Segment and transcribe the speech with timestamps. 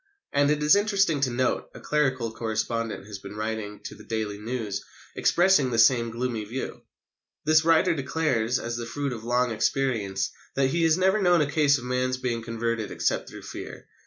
[0.33, 4.39] And, it is interesting to note, a clerical correspondent has been writing to the Daily
[4.39, 4.83] News
[5.15, 6.81] expressing the same gloomy view.
[7.45, 11.51] This writer declares, as the fruit of long experience, that he has never known a
[11.51, 13.85] case of a man's being converted except through fear.